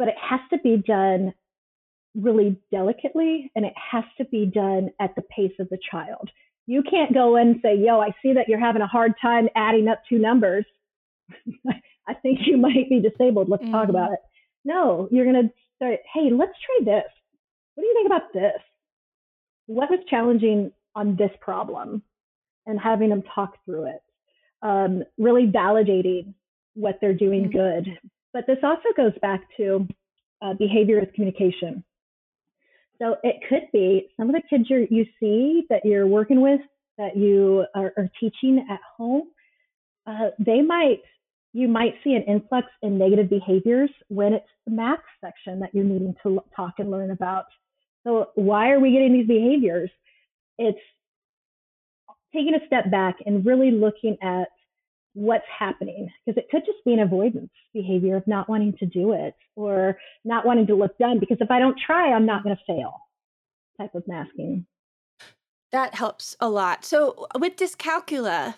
But 0.00 0.09
it 0.09 0.14
has 0.19 0.40
to 0.49 0.59
be 0.64 0.78
done 0.78 1.35
really 2.14 2.57
delicately 2.71 3.52
and 3.54 3.66
it 3.66 3.75
has 3.76 4.04
to 4.16 4.25
be 4.25 4.47
done 4.47 4.88
at 4.99 5.14
the 5.14 5.21
pace 5.21 5.52
of 5.61 5.69
the 5.69 5.76
child. 5.90 6.30
You 6.66 6.83
can't 6.83 7.12
go 7.12 7.37
in 7.37 7.49
and 7.49 7.61
say, 7.61 7.76
yo, 7.76 8.00
I 8.00 8.14
see 8.23 8.33
that 8.33 8.49
you're 8.49 8.59
having 8.59 8.80
a 8.80 8.87
hard 8.87 9.12
time 9.21 9.50
adding 9.54 9.88
up 9.88 10.00
two 10.09 10.19
numbers. 10.19 10.64
I 12.09 12.14
think 12.14 12.40
you 12.47 12.57
might 12.57 12.88
be 12.88 13.02
disabled. 13.02 13.50
Let's 13.50 13.62
mm-hmm. 13.62 13.73
talk 13.73 13.90
about 13.90 14.12
it. 14.12 14.21
No, 14.64 15.07
you're 15.11 15.30
going 15.30 15.49
to 15.49 15.52
start, 15.76 16.00
hey, 16.14 16.30
let's 16.33 16.54
try 16.64 16.95
this. 16.95 17.11
What 17.75 17.83
do 17.83 17.87
you 17.87 17.95
think 17.95 18.07
about 18.07 18.33
this? 18.33 18.62
What 19.66 19.90
was 19.90 20.00
challenging 20.09 20.73
on 20.95 21.14
this 21.16 21.30
problem? 21.42 22.02
And 22.64 22.80
having 22.80 23.11
them 23.11 23.23
talk 23.35 23.54
through 23.66 23.90
it. 23.90 24.02
Um, 24.62 25.04
really 25.19 25.47
validating 25.47 26.33
what 26.73 26.99
they're 27.02 27.12
doing 27.12 27.50
mm-hmm. 27.50 27.59
good. 27.59 27.99
But 28.32 28.46
this 28.46 28.58
also 28.62 28.88
goes 28.96 29.12
back 29.20 29.42
to 29.56 29.87
uh, 30.42 30.54
behavior 30.54 31.00
as 31.00 31.08
communication. 31.14 31.84
So 33.00 33.16
it 33.22 33.37
could 33.49 33.62
be 33.72 34.08
some 34.16 34.28
of 34.28 34.34
the 34.34 34.42
kids 34.49 34.66
you 34.68 35.06
see 35.18 35.64
that 35.70 35.84
you're 35.84 36.06
working 36.06 36.40
with, 36.40 36.60
that 36.99 37.16
you 37.16 37.64
are, 37.75 37.92
are 37.96 38.10
teaching 38.20 38.66
at 38.70 38.80
home, 38.96 39.28
uh, 40.06 40.30
they 40.38 40.60
might 40.60 41.00
you 41.52 41.66
might 41.66 41.94
see 42.04 42.14
an 42.14 42.22
influx 42.22 42.68
in 42.82 42.96
negative 42.96 43.28
behaviors 43.28 43.90
when 44.08 44.32
it's 44.32 44.46
the 44.66 44.72
math 44.72 45.00
section 45.20 45.58
that 45.60 45.70
you're 45.75 45.84
needing 45.84 46.14
to 46.22 46.40
talk 46.54 46.75
and 46.78 46.90
learn 46.90 47.10
about. 47.10 47.46
So, 48.04 48.30
why 48.34 48.70
are 48.70 48.78
we 48.78 48.92
getting 48.92 49.12
these 49.12 49.26
behaviors? 49.26 49.90
It's 50.58 50.78
taking 52.32 52.54
a 52.54 52.64
step 52.66 52.90
back 52.90 53.16
and 53.26 53.44
really 53.44 53.72
looking 53.72 54.16
at 54.22 54.49
what's 55.14 55.44
happening 55.58 56.08
because 56.24 56.38
it 56.38 56.48
could 56.50 56.62
just 56.64 56.78
be 56.84 56.92
an 56.92 57.00
avoidance 57.00 57.50
behavior 57.72 58.16
of 58.16 58.26
not 58.26 58.48
wanting 58.48 58.74
to 58.78 58.86
do 58.86 59.12
it 59.12 59.34
or 59.56 59.98
not 60.24 60.46
wanting 60.46 60.66
to 60.66 60.74
look 60.74 60.96
dumb 60.98 61.18
because 61.18 61.38
if 61.40 61.50
I 61.50 61.58
don't 61.58 61.78
try, 61.84 62.12
I'm 62.12 62.26
not 62.26 62.42
going 62.42 62.56
to 62.56 62.62
fail 62.66 62.94
type 63.78 63.94
of 63.94 64.06
masking. 64.06 64.66
That 65.72 65.94
helps 65.94 66.36
a 66.40 66.48
lot. 66.48 66.84
So, 66.84 67.26
with 67.38 67.56
dyscalculia, 67.56 68.56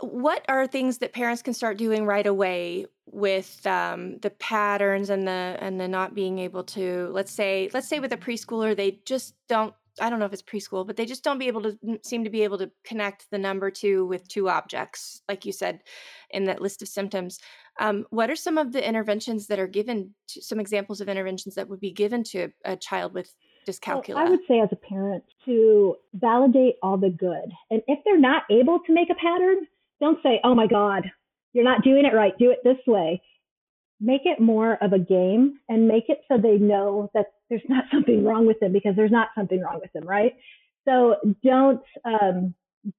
what 0.00 0.44
are 0.48 0.66
things 0.66 0.98
that 0.98 1.12
parents 1.12 1.42
can 1.42 1.54
start 1.54 1.76
doing 1.76 2.06
right 2.06 2.26
away 2.26 2.86
with 3.06 3.66
um, 3.66 4.18
the 4.18 4.30
patterns 4.30 5.10
and 5.10 5.26
the 5.26 5.56
and 5.60 5.80
the 5.80 5.88
not 5.88 6.14
being 6.14 6.38
able 6.38 6.62
to 6.62 7.08
let's 7.12 7.32
say 7.32 7.68
let's 7.74 7.88
say 7.88 7.98
with 7.98 8.12
a 8.12 8.16
preschooler 8.16 8.76
they 8.76 9.00
just 9.04 9.34
don't 9.48 9.74
I 10.00 10.08
don't 10.08 10.18
know 10.18 10.24
if 10.24 10.32
it's 10.32 10.42
preschool, 10.42 10.86
but 10.86 10.96
they 10.96 11.04
just 11.04 11.24
don't 11.24 11.38
be 11.38 11.48
able 11.48 11.62
to 11.62 11.78
seem 12.02 12.24
to 12.24 12.30
be 12.30 12.42
able 12.44 12.58
to 12.58 12.70
connect 12.84 13.30
the 13.30 13.38
number 13.38 13.70
two 13.70 14.06
with 14.06 14.26
two 14.28 14.48
objects, 14.48 15.22
like 15.28 15.44
you 15.44 15.52
said 15.52 15.80
in 16.30 16.44
that 16.44 16.62
list 16.62 16.82
of 16.82 16.88
symptoms. 16.88 17.38
Um, 17.78 18.06
what 18.10 18.30
are 18.30 18.36
some 18.36 18.58
of 18.58 18.72
the 18.72 18.86
interventions 18.86 19.46
that 19.48 19.58
are 19.58 19.66
given? 19.66 20.14
To, 20.28 20.42
some 20.42 20.60
examples 20.60 21.00
of 21.00 21.08
interventions 21.08 21.54
that 21.56 21.68
would 21.68 21.80
be 21.80 21.92
given 21.92 22.22
to 22.24 22.50
a, 22.64 22.76
child 22.76 23.12
with 23.14 23.32
dyscalculia? 23.66 24.14
Well, 24.14 24.26
I 24.26 24.30
would 24.30 24.40
say, 24.48 24.60
as 24.60 24.68
a 24.72 24.76
parent, 24.76 25.24
to 25.44 25.96
validate 26.14 26.76
all 26.82 26.96
the 26.96 27.10
good, 27.10 27.52
and 27.70 27.82
if 27.86 27.98
they're 28.04 28.18
not 28.18 28.44
able 28.50 28.80
to 28.86 28.92
make 28.92 29.10
a 29.10 29.14
pattern, 29.14 29.66
don't 30.00 30.18
say, 30.22 30.40
"Oh 30.42 30.54
my 30.54 30.66
God, 30.66 31.10
you're 31.52 31.64
not 31.64 31.82
doing 31.82 32.04
it 32.04 32.14
right. 32.14 32.36
Do 32.38 32.50
it 32.50 32.58
this 32.64 32.78
way." 32.86 33.20
make 34.02 34.22
it 34.24 34.40
more 34.40 34.76
of 34.82 34.92
a 34.92 34.98
game 34.98 35.60
and 35.68 35.86
make 35.86 36.08
it 36.08 36.18
so 36.26 36.36
they 36.36 36.58
know 36.58 37.08
that 37.14 37.26
there's 37.52 37.62
not 37.68 37.84
something 37.92 38.24
wrong 38.24 38.46
with 38.46 38.58
them 38.60 38.72
because 38.72 38.96
there's 38.96 39.10
not 39.10 39.28
something 39.34 39.60
wrong 39.60 39.78
with 39.80 39.92
them, 39.92 40.08
right? 40.08 40.32
So 40.88 41.16
don't 41.44 41.82
um, 42.06 42.54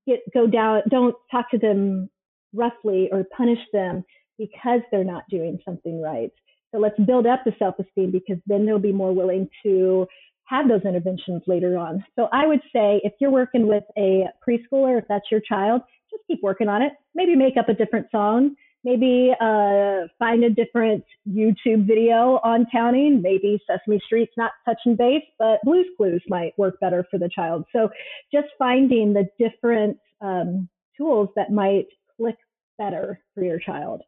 get 0.06 0.20
go 0.32 0.46
down. 0.46 0.84
Don't 0.90 1.16
talk 1.32 1.50
to 1.52 1.58
them 1.58 2.08
roughly 2.54 3.10
or 3.12 3.24
punish 3.36 3.58
them 3.74 4.04
because 4.38 4.82
they're 4.92 5.04
not 5.04 5.24
doing 5.28 5.58
something 5.66 6.00
right. 6.00 6.32
So 6.72 6.80
let's 6.80 7.00
build 7.00 7.26
up 7.26 7.42
the 7.46 7.54
self-esteem 7.58 8.12
because 8.12 8.38
then 8.46 8.66
they'll 8.66 8.78
be 8.78 8.92
more 8.92 9.12
willing 9.12 9.50
to 9.64 10.06
have 10.46 10.68
those 10.68 10.82
interventions 10.84 11.42
later 11.48 11.76
on. 11.76 12.06
So 12.16 12.30
I 12.32 12.46
would 12.46 12.62
say 12.72 13.02
if 13.04 13.14
you're 13.20 13.32
working 13.32 13.68
with 13.68 13.84
a 13.98 14.26
preschooler, 14.48 15.00
if 15.00 15.06
that's 15.10 15.26
your 15.32 15.42
child, 15.42 15.82
just 16.12 16.24
keep 16.28 16.44
working 16.44 16.70
on 16.70 16.84
it. 16.84 16.94
Maybe 17.16 17.36
make 17.36 17.58
up 17.58 17.70
a 17.70 17.74
different 17.74 18.08
song 18.12 18.56
maybe 18.84 19.34
uh, 19.40 20.08
find 20.20 20.44
a 20.44 20.50
different 20.50 21.04
YouTube 21.30 21.88
video 21.88 22.40
on 22.44 22.66
counting. 22.72 23.22
Maybe 23.22 23.62
Sesame 23.68 24.00
Street's 24.06 24.34
not 24.38 24.52
touching 24.66 24.96
base, 24.96 25.24
but 25.40 25.60
Blue's 25.63 25.88
Clues 25.98 26.24
might 26.28 26.58
work 26.58 26.80
better 26.80 27.06
for 27.10 27.18
the 27.18 27.30
child. 27.30 27.66
So 27.72 27.90
just 28.32 28.48
finding 28.58 29.13
the 29.13 29.28
different 29.40 29.98
um, 30.22 30.68
tools 30.98 31.30
that 31.36 31.52
might 31.52 31.88
click 32.18 32.38
better 32.78 33.20
for 33.34 33.44
your 33.44 33.60
child. 33.60 34.02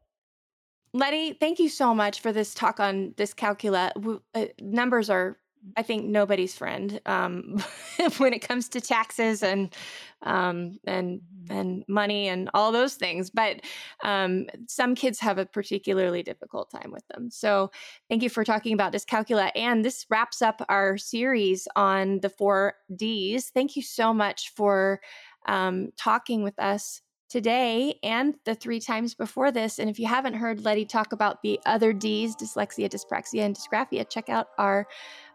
Leddy, 0.92 1.34
thank 1.34 1.58
you 1.58 1.68
so 1.68 1.94
much 1.94 2.20
for 2.20 2.32
this 2.32 2.54
talk 2.54 2.80
on 2.80 3.10
dyscalculia. 3.12 4.20
Uh, 4.34 4.46
numbers 4.60 5.10
are 5.10 5.36
I 5.76 5.82
think 5.82 6.04
nobody's 6.06 6.56
friend 6.56 7.00
um, 7.06 7.62
when 8.18 8.32
it 8.32 8.46
comes 8.46 8.68
to 8.70 8.80
taxes 8.80 9.42
and 9.42 9.74
um, 10.22 10.78
and 10.86 11.20
and 11.48 11.84
money 11.88 12.28
and 12.28 12.50
all 12.54 12.72
those 12.72 12.94
things. 12.94 13.30
But 13.30 13.60
um, 14.02 14.46
some 14.68 14.94
kids 14.94 15.20
have 15.20 15.38
a 15.38 15.46
particularly 15.46 16.22
difficult 16.22 16.70
time 16.70 16.90
with 16.90 17.06
them. 17.08 17.30
So 17.30 17.70
thank 18.08 18.22
you 18.22 18.30
for 18.30 18.44
talking 18.44 18.72
about 18.72 18.92
dyscalculia. 18.92 19.50
And 19.54 19.84
this 19.84 20.06
wraps 20.10 20.42
up 20.42 20.64
our 20.68 20.98
series 20.98 21.68
on 21.76 22.20
the 22.20 22.30
four 22.30 22.74
Ds. 22.94 23.50
Thank 23.50 23.76
you 23.76 23.82
so 23.82 24.12
much 24.12 24.52
for 24.54 25.00
um, 25.46 25.90
talking 25.96 26.42
with 26.42 26.58
us 26.58 27.02
today 27.28 27.98
and 28.02 28.34
the 28.44 28.54
three 28.54 28.80
times 28.80 29.14
before 29.14 29.50
this. 29.50 29.78
And 29.78 29.90
if 29.90 29.98
you 29.98 30.06
haven't 30.06 30.34
heard 30.34 30.64
Leddy 30.64 30.84
talk 30.84 31.12
about 31.12 31.42
the 31.42 31.60
other 31.66 31.92
Ds, 31.92 32.36
dyslexia, 32.36 32.88
dyspraxia, 32.88 33.42
and 33.42 33.56
dysgraphia, 33.56 34.08
check 34.08 34.28
out 34.28 34.48
our 34.58 34.86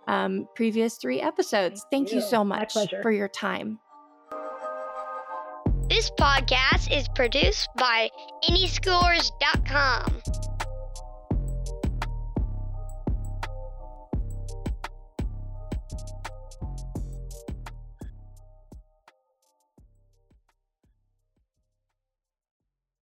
um, 0.07 0.47
previous 0.55 0.97
three 0.97 1.21
episodes. 1.21 1.85
Thank, 1.91 2.07
Thank 2.07 2.11
you. 2.11 2.21
you 2.21 2.27
so 2.29 2.43
much 2.43 2.75
for 3.01 3.11
your 3.11 3.27
time. 3.27 3.79
This 5.89 6.09
podcast 6.11 6.95
is 6.97 7.07
produced 7.09 7.67
by 7.75 8.09
AnySchoolers.com. 8.49 10.21